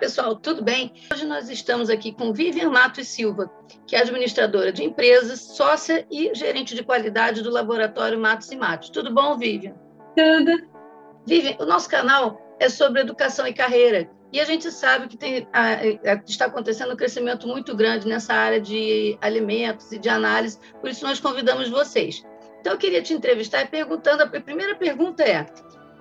[0.00, 0.94] pessoal, tudo bem?
[1.12, 3.50] Hoje nós estamos aqui com Vivian Matos Silva,
[3.86, 8.88] que é administradora de empresas, sócia e gerente de qualidade do laboratório Matos e Matos.
[8.88, 9.74] Tudo bom, Vivian?
[10.16, 10.66] Tudo.
[11.26, 14.10] Vivian, o nosso canal é sobre educação e carreira.
[14.32, 15.46] E a gente sabe que tem,
[16.26, 21.04] está acontecendo um crescimento muito grande nessa área de alimentos e de análise, por isso
[21.04, 22.24] nós convidamos vocês.
[22.60, 25.46] Então, eu queria te entrevistar e perguntando: a primeira pergunta é: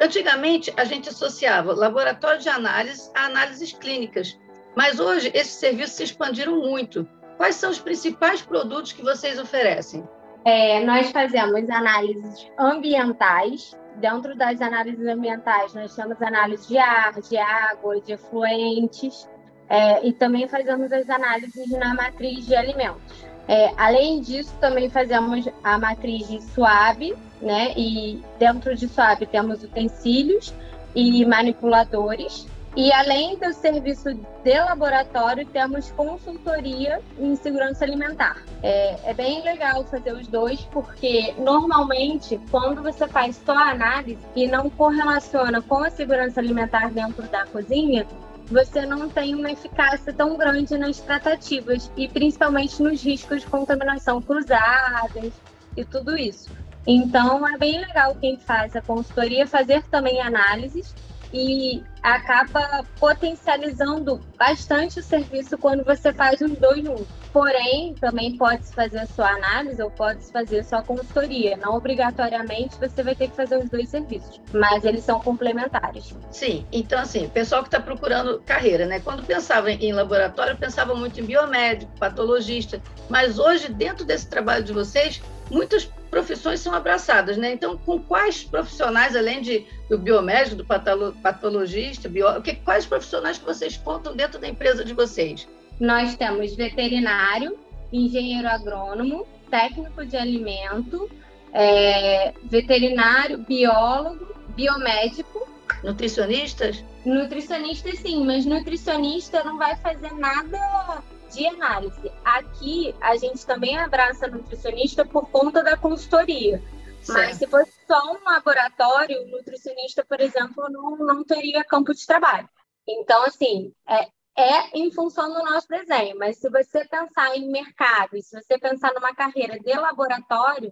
[0.02, 4.40] Antigamente, a gente associava laboratório de análise a análises clínicas,
[4.76, 7.08] mas hoje esses serviços se expandiram muito.
[7.38, 10.08] Quais são os principais produtos que vocês oferecem?
[10.46, 13.78] É, nós fazemos análises ambientais.
[13.98, 19.28] Dentro das análises ambientais, nós temos análise de ar, de água, de efluentes,
[19.70, 23.30] é, e também fazemos as análises na matriz de alimentos.
[23.48, 27.74] É, além disso, também fazemos a matriz de suave, né?
[27.76, 30.54] E dentro de suave temos utensílios
[30.96, 32.48] e manipuladores.
[32.76, 38.38] E além do serviço de laboratório, temos consultoria em segurança alimentar.
[38.62, 44.48] É, é, bem legal fazer os dois, porque normalmente, quando você faz só análise e
[44.48, 48.06] não correlaciona com a segurança alimentar dentro da cozinha,
[48.50, 54.22] você não tem uma eficácia tão grande nas tratativas e principalmente nos riscos de contaminação
[54.22, 55.34] cruzadas
[55.78, 56.50] e tudo isso.
[56.88, 60.96] Então é bem legal quem faz a consultoria fazer também análises
[61.34, 67.08] e acaba potencializando bastante o serviço quando você faz os dois juntos.
[67.32, 71.56] Porém, também pode-se fazer a sua análise ou pode-se fazer a sua consultoria.
[71.58, 76.16] Não obrigatoriamente você vai ter que fazer os dois serviços, mas eles são complementares.
[76.32, 79.00] Sim, então assim, pessoal que está procurando carreira, né?
[79.00, 84.74] Quando pensava em laboratório, pensava muito em biomédico, patologista, mas hoje, dentro desse trabalho de
[84.74, 87.54] vocês, muitas profissões são abraçadas, né?
[87.54, 93.46] Então, com quais profissionais, além de, do biomédico, do patologista, bio, que, quais profissionais que
[93.46, 95.48] vocês contam dentro da empresa de vocês?
[95.80, 97.58] Nós temos veterinário,
[97.92, 101.10] engenheiro agrônomo, técnico de alimento,
[101.54, 105.48] é, veterinário, biólogo, biomédico.
[105.84, 106.84] Nutricionistas?
[107.06, 112.12] Nutricionista, sim, mas nutricionista não vai fazer nada de análise.
[112.24, 116.62] Aqui a gente também abraça nutricionista por conta da consultoria.
[117.02, 117.18] Certo.
[117.18, 122.06] Mas se fosse só um laboratório, o nutricionista, por exemplo, não, não teria campo de
[122.06, 122.50] trabalho.
[122.88, 124.08] Então, assim, é,
[124.38, 128.58] é em função do nosso desenho, mas se você pensar em mercado, e se você
[128.58, 130.72] pensar numa carreira de laboratório,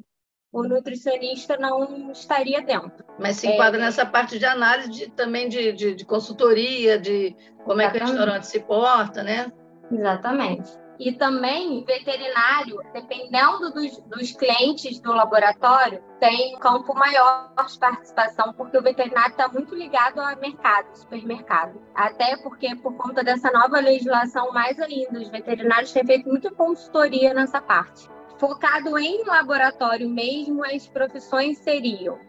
[0.52, 3.06] o nutricionista não estaria dentro.
[3.20, 7.36] Mas se enquadra é, nessa parte de análise de, também de, de, de, consultoria, de
[7.64, 9.52] como é que o restaurante se porta, né?
[9.92, 10.88] Exatamente.
[11.00, 18.52] E também veterinário, dependendo dos, dos clientes do laboratório, tem um campo maior de participação,
[18.54, 21.80] porque o veterinário está muito ligado ao mercado, supermercado.
[21.94, 27.32] Até porque, por conta dessa nova legislação, mais ainda, os veterinários têm feito muita consultoria
[27.32, 28.10] nessa parte.
[28.40, 32.20] Focado em laboratório mesmo, as profissões seriam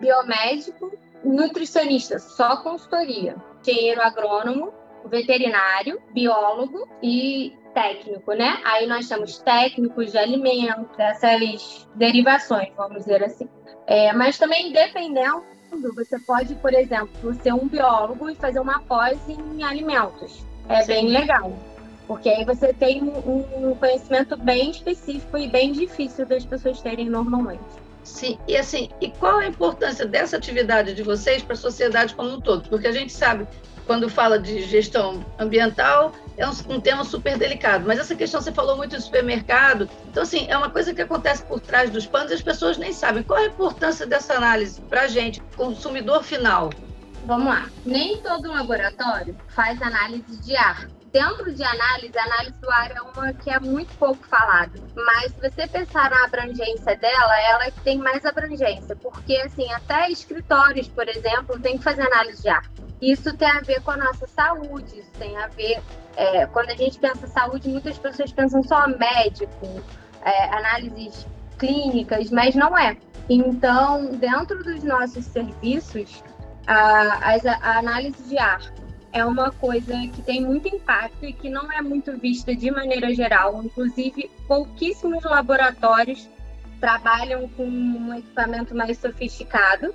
[0.00, 0.92] biomédico,
[1.24, 4.72] nutricionista, só consultoria, engenheiro agrônomo,
[5.08, 8.60] veterinário, biólogo e técnico, né?
[8.64, 13.48] Aí nós temos técnicos de alimento, dessas derivações, vamos dizer assim.
[13.86, 15.44] É, mas também dependendo,
[15.94, 20.44] você pode, por exemplo, ser um biólogo e fazer uma pós em alimentos.
[20.68, 20.86] É Sim.
[20.86, 21.52] bem legal.
[22.06, 27.08] Porque aí você tem um, um conhecimento bem específico e bem difícil das pessoas terem
[27.08, 27.62] normalmente.
[28.02, 32.30] Sim, e assim, e qual a importância dessa atividade de vocês para a sociedade como
[32.30, 32.66] um todo?
[32.70, 33.46] Porque a gente sabe
[33.88, 37.84] quando fala de gestão ambiental, é um, um, tema super delicado.
[37.86, 39.88] Mas essa questão, você falou muito do supermercado.
[40.10, 42.92] Então, assim, é uma coisa que acontece por trás dos panos e as pessoas nem
[42.92, 43.22] sabem.
[43.22, 46.68] Qual a importância dessa análise para a gente, consumidor final?
[47.24, 47.66] Vamos lá.
[47.86, 50.86] Nem todo laboratório faz análise de ar.
[51.12, 54.78] Dentro de análise, a análise do ar é uma que é muito pouco falada.
[54.94, 58.94] Mas se você pensar na abrangência dela, ela é que tem mais abrangência.
[58.94, 62.70] Porque, assim, até escritórios, por exemplo, tem que fazer análise de ar.
[63.00, 65.80] Isso tem a ver com a nossa saúde, isso tem a ver.
[66.16, 69.82] É, quando a gente pensa saúde, muitas pessoas pensam só médico,
[70.22, 71.26] é, análises
[71.58, 72.96] clínicas, mas não é.
[73.30, 76.22] Então, dentro dos nossos serviços,
[76.66, 78.60] a, a, a análise de ar
[79.12, 83.14] é uma coisa que tem muito impacto e que não é muito vista de maneira
[83.14, 83.62] geral.
[83.62, 86.28] Inclusive, pouquíssimos laboratórios
[86.80, 89.94] trabalham com um equipamento mais sofisticado.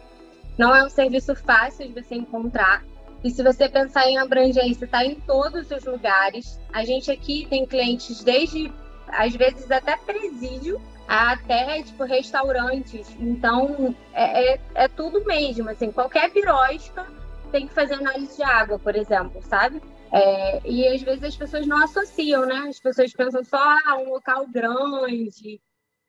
[0.57, 2.83] Não é um serviço fácil de você encontrar.
[3.23, 6.59] E se você pensar em abrangência, está em todos os lugares.
[6.71, 8.71] A gente aqui tem clientes desde,
[9.07, 13.07] às vezes, até presídio, até, tipo, restaurantes.
[13.19, 17.05] Então, é, é, é tudo mesmo, assim, qualquer birosca
[17.53, 19.79] tem que fazer análise de água, por exemplo, sabe?
[20.11, 22.65] É, e às vezes as pessoas não associam, né?
[22.67, 25.61] As pessoas pensam só ah, um local grande.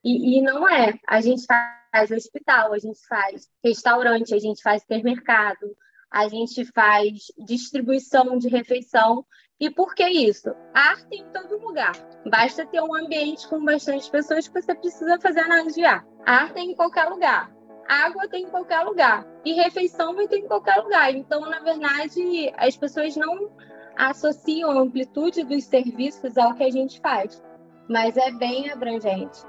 [0.03, 0.99] E, e não é.
[1.07, 5.77] A gente faz hospital, a gente faz restaurante, a gente faz supermercado,
[6.11, 9.25] a gente faz distribuição de refeição.
[9.61, 10.49] E por que isso?
[10.73, 11.93] Arte em todo lugar.
[12.31, 16.05] Basta ter um ambiente com bastante pessoas que você precisa fazer análise de ar.
[16.25, 17.55] Arte em qualquer lugar.
[17.89, 19.27] Água tem em qualquer lugar.
[19.45, 21.15] E refeição vai ter em qualquer lugar.
[21.15, 23.51] Então, na verdade, as pessoas não
[23.97, 27.43] associam a amplitude dos serviços ao que a gente faz.
[27.89, 29.41] Mas é bem abrangente.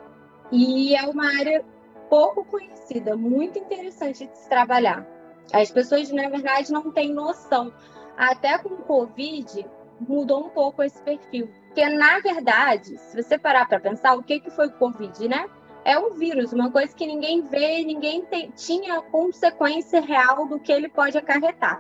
[0.52, 1.64] E é uma área
[2.10, 5.06] pouco conhecida, muito interessante de se trabalhar.
[5.52, 7.74] As pessoas, na verdade, não têm noção.
[8.18, 9.66] Até com o Covid,
[10.00, 11.50] mudou um pouco esse perfil.
[11.68, 15.50] Porque, na verdade, se você parar para pensar, o que, que foi o Covid, né?
[15.86, 20.72] É um vírus, uma coisa que ninguém vê, ninguém tem, tinha consequência real do que
[20.72, 21.80] ele pode acarretar.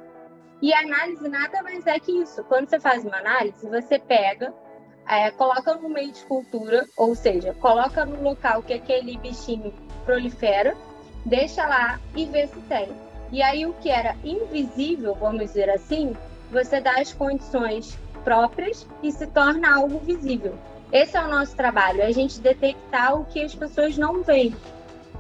[0.62, 2.44] E a análise nada mais é que isso.
[2.44, 4.54] Quando você faz uma análise, você pega,
[5.08, 9.74] é, coloca no meio de cultura, ou seja, coloca no local que aquele bichinho
[10.06, 10.78] prolifera,
[11.26, 12.90] deixa lá e vê se tem.
[13.32, 16.16] E aí o que era invisível, vamos dizer assim,
[16.52, 20.56] você dá as condições próprias e se torna algo visível.
[20.96, 24.56] Esse é o nosso trabalho, é a gente detectar o que as pessoas não veem.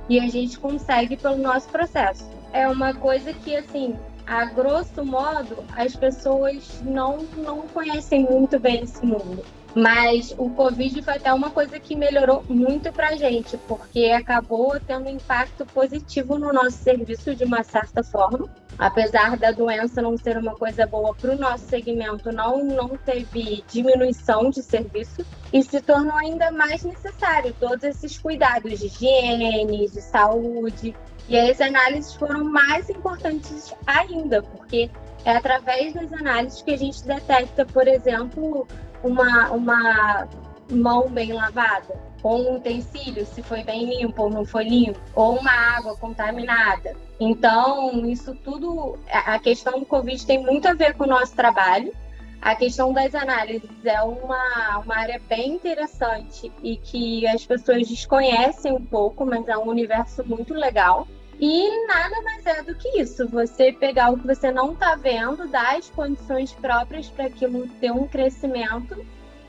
[0.07, 2.25] E a gente consegue pelo nosso processo.
[2.53, 3.93] É uma coisa que, assim,
[4.25, 9.43] a grosso modo, as pessoas não, não conhecem muito bem esse mundo.
[9.75, 14.79] Mas o Covid foi até uma coisa que melhorou muito para a gente, porque acabou
[14.79, 18.47] tendo um impacto positivo no nosso serviço de uma certa forma.
[18.77, 23.63] Apesar da doença não ser uma coisa boa para o nosso segmento, não, não teve
[23.71, 30.01] diminuição de serviço e se tornou ainda mais necessário todos esses cuidados de higiene, de
[30.01, 30.93] saúde.
[31.29, 34.91] E as análises foram mais importantes ainda, porque
[35.23, 38.67] é através das análises que a gente detecta, por exemplo,
[39.01, 40.27] uma, uma
[40.69, 45.37] mão bem lavada, ou um utensílio, se foi bem limpo ou não foi limpo, ou
[45.37, 46.95] uma água contaminada.
[47.19, 51.93] Então, isso tudo, a questão do Covid tem muito a ver com o nosso trabalho.
[52.41, 58.71] A questão das análises é uma, uma área bem interessante e que as pessoas desconhecem
[58.71, 61.07] um pouco, mas é um universo muito legal.
[61.39, 65.47] E nada mais é do que isso, você pegar o que você não está vendo,
[65.47, 69.05] dar as condições próprias para aquilo ter um crescimento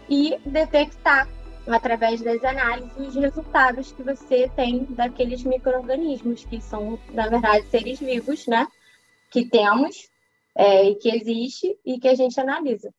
[0.08, 1.28] e detectar
[1.66, 7.98] através das análises os resultados que você tem daqueles micro-organismos, que são, na verdade, seres
[7.98, 8.66] vivos, né?
[9.30, 10.08] Que temos
[10.56, 12.92] é, e que existe e que a gente analisa.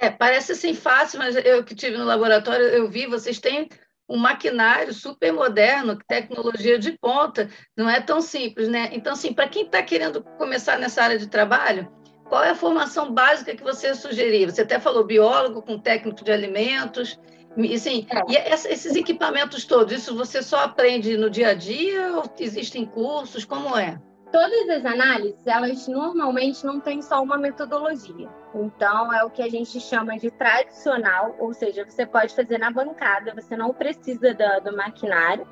[0.00, 3.68] É, parece assim fácil, mas eu que tive no laboratório, eu vi, vocês têm
[4.08, 8.88] um maquinário super moderno, tecnologia de ponta, não é tão simples, né?
[8.92, 11.92] Então, assim, para quem está querendo começar nessa área de trabalho,
[12.28, 14.50] qual é a formação básica que você sugeria?
[14.50, 17.18] Você até falou biólogo com técnico de alimentos,
[17.56, 18.32] e, assim, é.
[18.32, 18.36] e
[18.72, 23.44] esses equipamentos todos, isso você só aprende no dia a dia ou existem cursos?
[23.44, 24.00] Como é?
[24.30, 28.28] Todas as análises, elas normalmente não têm só uma metodologia.
[28.54, 32.70] Então, é o que a gente chama de tradicional, ou seja, você pode fazer na
[32.70, 35.48] bancada, você não precisa do, do maquinário,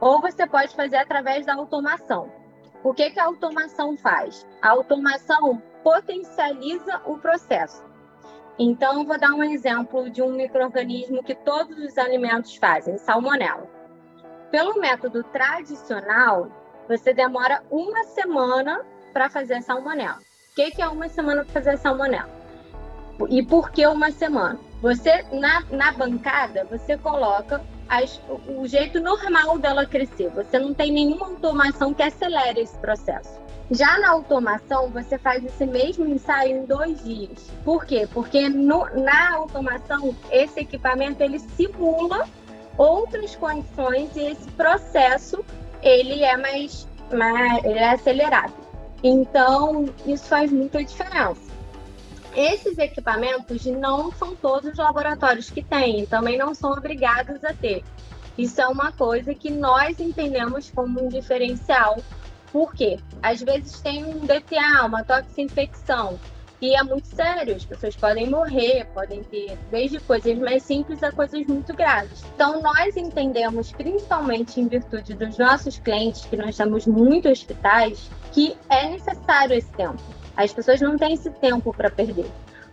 [0.00, 2.30] ou você pode fazer através da automação.
[2.82, 4.46] O que, que a automação faz?
[4.60, 7.80] A automação potencializa o processo.
[8.58, 13.70] Então, vou dar um exemplo de um microorganismo que todos os alimentos fazem, salmonela.
[14.50, 16.50] Pelo método tradicional,
[16.88, 20.18] você demora uma semana para fazer salmonela.
[20.50, 22.30] O que, que é uma semana para fazer salmonela?
[23.28, 24.58] E por que uma semana?
[24.82, 30.30] Você, na, na bancada, você coloca as, o jeito normal dela crescer.
[30.30, 33.45] Você não tem nenhuma automação que acelere esse processo.
[33.70, 37.50] Já na automação, você faz esse mesmo ensaio em dois dias.
[37.64, 38.08] Por quê?
[38.12, 42.28] Porque no, na automação, esse equipamento ele simula
[42.78, 45.44] outras condições e esse processo
[45.82, 48.52] ele é mais, mais ele é acelerado.
[49.02, 51.46] Então, isso faz muita diferença.
[52.34, 57.82] Esses equipamentos não são todos os laboratórios que têm, também não são obrigados a ter.
[58.36, 61.96] Isso é uma coisa que nós entendemos como um diferencial.
[62.56, 62.98] Por quê?
[63.22, 66.18] Às vezes tem um DTA, uma toxinfecção,
[66.58, 71.12] e é muito sério, as pessoas podem morrer, podem ter desde coisas mais simples a
[71.12, 72.24] coisas muito graves.
[72.34, 78.56] Então, nós entendemos, principalmente em virtude dos nossos clientes, que nós temos muitos hospitais, que
[78.70, 80.00] é necessário esse tempo.
[80.34, 82.30] As pessoas não têm esse tempo para perder.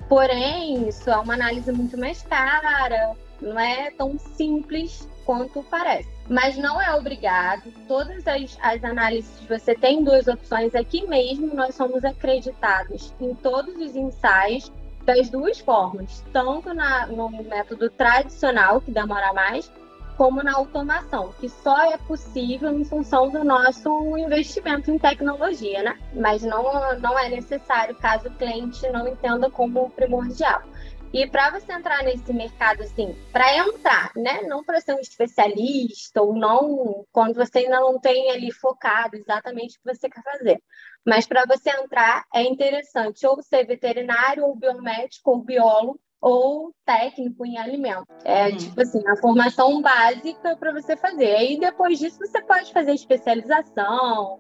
[0.08, 6.13] Porém, isso é uma análise muito mais cara, não é tão simples quanto parece.
[6.30, 7.64] Mas não é obrigado.
[7.88, 11.54] Todas as, as análises, você tem duas opções aqui mesmo.
[11.54, 14.72] Nós somos acreditados em todos os ensaios
[15.06, 19.70] das duas formas, tanto na, no método tradicional, que demora mais,
[20.18, 25.98] como na automação, que só é possível em função do nosso investimento em tecnologia, né?
[26.14, 26.64] Mas não,
[27.00, 30.62] não é necessário caso o cliente não entenda como primordial.
[31.14, 34.42] E para você entrar nesse mercado, assim, para entrar, né?
[34.42, 39.78] Não para ser um especialista ou não, quando você ainda não tem ali focado exatamente
[39.78, 40.60] o que você quer fazer.
[41.06, 47.46] Mas para você entrar, é interessante ou ser veterinário, ou biomédico, ou biólogo, ou técnico
[47.46, 48.08] em alimento.
[48.26, 48.58] É uhum.
[48.58, 51.36] tipo assim, a formação básica para você fazer.
[51.36, 54.40] Aí depois disso você pode fazer especialização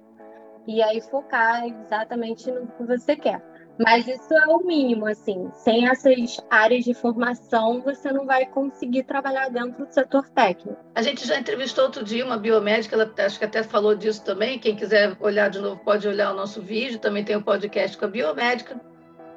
[0.65, 3.44] e aí focar exatamente no que você quer.
[3.80, 5.50] Mas isso é o mínimo, assim.
[5.53, 10.77] Sem essas áreas de formação, você não vai conseguir trabalhar dentro do setor técnico.
[10.94, 14.60] A gente já entrevistou outro dia uma biomédica, ela acho que até falou disso também.
[14.60, 17.00] Quem quiser olhar de novo pode olhar o nosso vídeo.
[17.00, 18.80] Também tem o um podcast com a biomédica.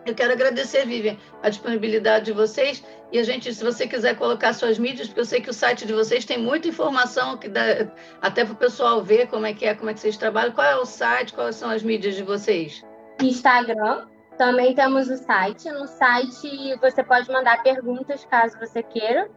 [0.05, 2.85] Eu quero agradecer, Vivian, a disponibilidade de vocês.
[3.11, 5.85] E a gente, se você quiser colocar suas mídias, porque eu sei que o site
[5.85, 7.91] de vocês tem muita informação que dá
[8.23, 10.53] até para o pessoal ver como é que é, como é que vocês trabalham.
[10.53, 12.85] Qual é o site, quais são as mídias de vocês?
[13.21, 14.07] Instagram.
[14.37, 15.71] Também temos o site.
[15.71, 19.31] No site você pode mandar perguntas caso você queira.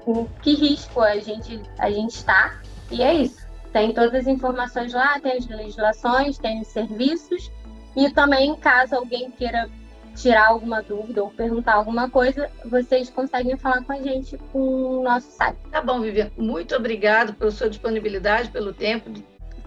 [0.06, 2.61] em que risco a gente, a gente está.
[2.90, 3.44] E é isso.
[3.73, 7.50] Tem todas as informações lá, tem as legislações, tem os serviços.
[7.96, 9.68] E também, caso alguém queira
[10.14, 15.02] tirar alguma dúvida ou perguntar alguma coisa, vocês conseguem falar com a gente com o
[15.02, 15.59] nosso site.
[15.71, 16.30] Tá bom, Vivian.
[16.37, 19.11] Muito obrigado pela sua disponibilidade, pelo tempo.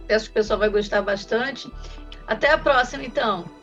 [0.10, 1.72] Acho que o pessoal vai gostar bastante.
[2.26, 3.57] Até a próxima, então.